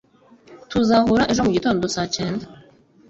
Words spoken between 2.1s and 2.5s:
cyenda?